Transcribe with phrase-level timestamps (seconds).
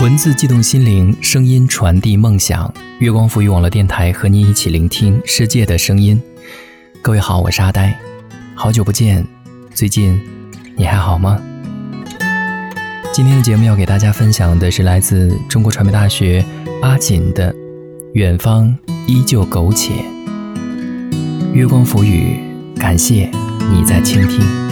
[0.00, 2.72] 文字悸动心灵，声音传递梦想。
[3.00, 6.22] 月光赋予网络电台和您一起聆听世界的声音。
[7.02, 7.98] 各位好，我是阿呆，
[8.54, 9.26] 好久不见，
[9.74, 10.20] 最近
[10.76, 11.40] 你还好吗？
[13.12, 16.44] 今天的节目要给大家分享的是来自中国传媒大学
[16.80, 17.52] 阿锦的
[18.12, 18.72] 《远方
[19.08, 19.94] 依旧苟且》。
[21.52, 22.38] 月光赋予，
[22.76, 23.28] 感谢
[23.72, 24.67] 你在倾听。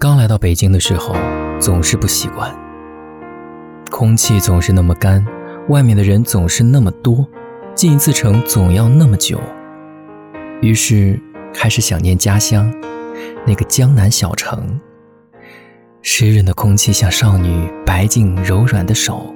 [0.00, 1.16] 刚来到北京的时候，
[1.58, 2.54] 总是不习惯。
[3.90, 5.26] 空气总是那么干，
[5.70, 7.26] 外面的人总是那么多，
[7.74, 9.40] 进一次城总要那么久。
[10.62, 11.18] 于是
[11.52, 12.72] 开始想念家乡，
[13.44, 14.80] 那个江南小城。
[16.00, 19.34] 湿润的空气像少女白净柔软的手，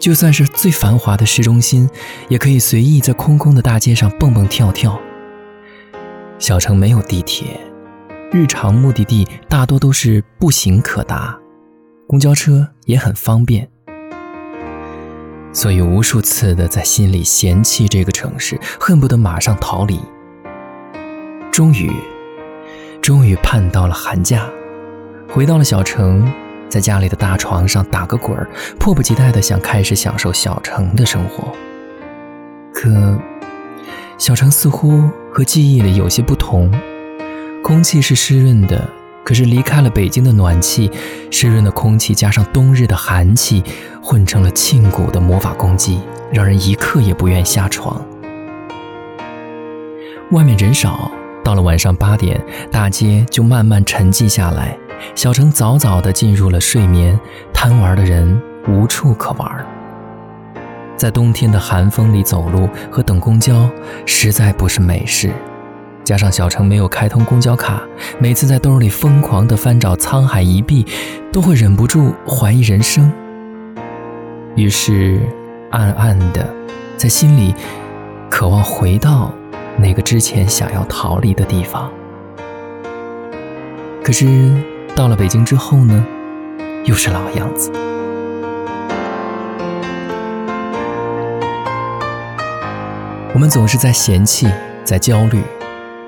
[0.00, 1.88] 就算是最繁华的市中心，
[2.28, 5.00] 也可以随意在空空的大街上蹦蹦跳跳。
[6.40, 7.69] 小城没有地铁。
[8.32, 11.36] 日常目的地大多都是步行可达，
[12.06, 13.68] 公交车也很方便，
[15.52, 19.98] 所以无数次的在心里嫌弃这个城市，恨不得马上逃离。
[21.50, 21.90] 终于，
[23.02, 24.48] 终于盼到了寒假，
[25.28, 26.32] 回到了小城，
[26.68, 31.52] 在家里的大床上打个滚儿，迫不及待的想开始享受小城的生活。
[32.72, 33.20] 可，
[34.18, 36.72] 小城似乎和记忆里有些不同。
[37.62, 38.88] 空气是湿润的，
[39.22, 40.90] 可是离开了北京的暖气，
[41.30, 43.62] 湿润的空气加上冬日的寒气，
[44.02, 46.00] 混成了沁骨的魔法攻击，
[46.32, 48.04] 让人一刻也不愿下床。
[50.32, 51.10] 外面人少，
[51.44, 52.40] 到了晚上八点，
[52.72, 54.76] 大街就慢慢沉寂下来，
[55.14, 57.18] 小城早早地进入了睡眠，
[57.52, 59.66] 贪玩的人无处可玩。
[60.96, 63.70] 在冬天的寒风里走路和等公交，
[64.06, 65.30] 实在不是美事。
[66.02, 67.82] 加上小城没有开通公交卡，
[68.18, 70.84] 每次在兜里疯狂地翻找沧海一碧，
[71.32, 73.10] 都会忍不住怀疑人生。
[74.56, 75.20] 于是，
[75.70, 76.52] 暗暗的
[76.96, 77.54] 在心里
[78.28, 79.32] 渴望回到
[79.76, 81.88] 那个之前想要逃离的地方。
[84.02, 84.52] 可是
[84.96, 86.04] 到了北京之后呢，
[86.84, 87.70] 又是老样子。
[93.32, 94.48] 我们总是在嫌弃，
[94.82, 95.40] 在焦虑。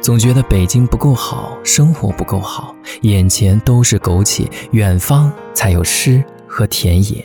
[0.03, 7.25] 总觉得北京不够好，生活不够好，眼前都是苟且，远方才有诗和田野。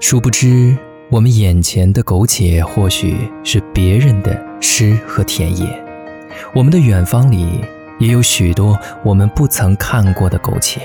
[0.00, 0.76] 殊不知，
[1.12, 5.64] 我们眼前的苟且或许是别人的诗和田野，
[6.52, 7.60] 我们的远方里
[8.00, 10.80] 也有许多我们不曾看过的苟且。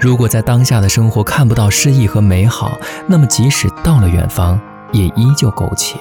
[0.00, 4.58] 如果在当下的生活看不到诗意和美好，那么即使到了远方，
[4.92, 5.98] 也依旧苟且。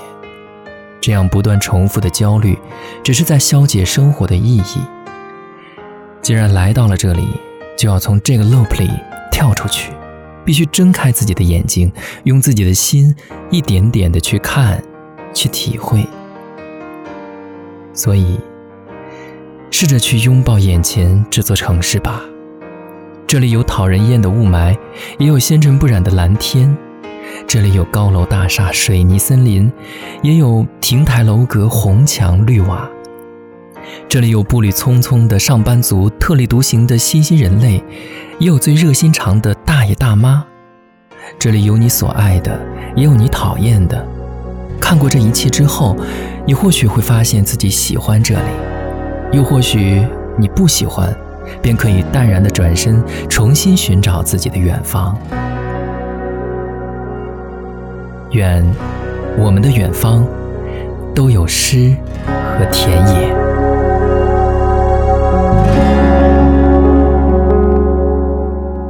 [1.05, 2.57] 这样不断重复的焦虑，
[3.03, 4.81] 只是在消解生活的意义。
[6.19, 7.27] 既然来到了这里，
[7.77, 8.89] 就要从这个 loop 里
[9.31, 9.93] 跳出去，
[10.43, 11.93] 必须睁开自己的眼睛，
[12.23, 13.15] 用自己的心
[13.51, 14.83] 一点点的去看，
[15.31, 16.03] 去体会。
[17.93, 18.39] 所以，
[19.69, 22.23] 试着去拥抱眼前这座城市吧。
[23.27, 24.75] 这里有讨人厌的雾霾，
[25.19, 26.75] 也有纤尘不染的蓝天。
[27.47, 29.71] 这里有高楼大厦、水泥森林，
[30.21, 32.89] 也有亭台楼阁、红墙绿瓦。
[34.09, 37.83] 这里有步履匆匆的上班族、特立独行的新兴人类，
[38.39, 40.43] 也有最热心肠的大爷大妈。
[41.37, 42.59] 这里有你所爱的，
[42.95, 44.05] 也有你讨厌的。
[44.79, 45.95] 看过这一切之后，
[46.45, 48.49] 你或许会发现自己喜欢这里，
[49.31, 50.05] 又或许
[50.37, 51.15] 你不喜欢，
[51.61, 55.17] 便可以淡然的转身，重新寻找自己的远方。
[58.31, 58.65] 愿
[59.37, 60.25] 我们的远方
[61.13, 61.95] 都有诗
[62.25, 63.35] 和田野。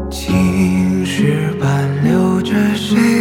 [0.10, 3.15] 青石板留着谁。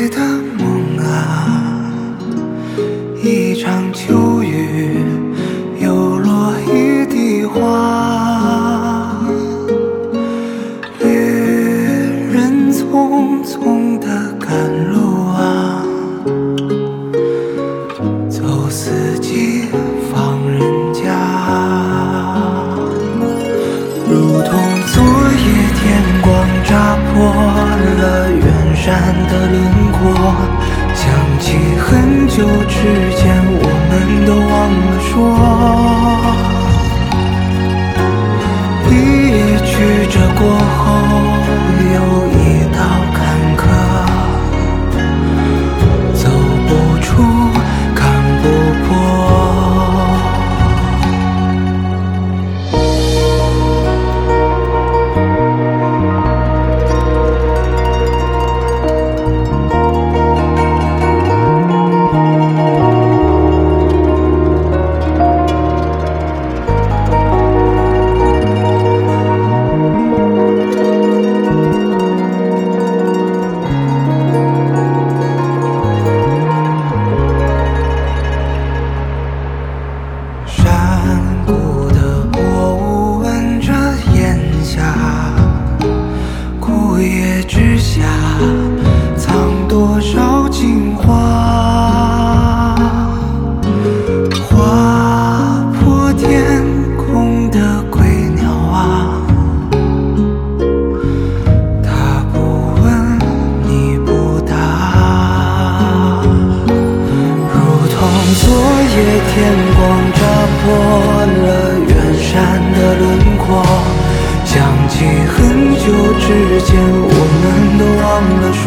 [114.94, 115.85] 记很久
[116.20, 116.26] 之
[116.62, 117.44] 前，我们
[117.79, 118.05] 都忘
[118.41, 118.62] 了说。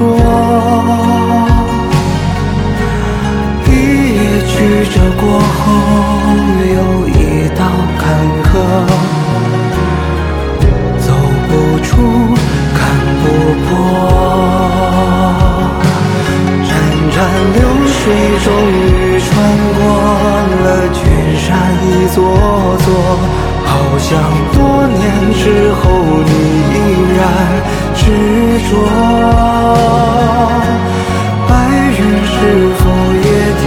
[3.65, 3.71] 一
[4.13, 4.53] 夜曲
[4.91, 5.63] 折过后，
[6.75, 6.77] 又
[7.07, 7.17] 一
[7.55, 7.59] 道
[7.97, 8.03] 坎
[8.43, 8.45] 坷，
[23.97, 24.21] 好像
[24.53, 25.81] 多年之后
[26.23, 26.31] 你
[26.71, 26.77] 依
[27.17, 27.19] 然
[27.95, 27.99] 执
[28.69, 28.71] 着。
[31.49, 31.51] 白
[31.97, 32.37] 云是
[32.77, 32.81] 否
[33.25, 33.27] 也
[33.63, 33.65] 听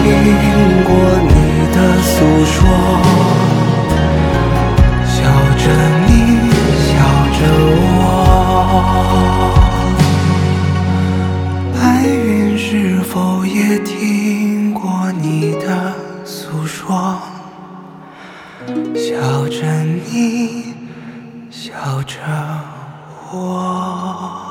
[18.94, 20.74] 笑着你，
[21.50, 22.16] 笑着
[23.32, 24.49] 我。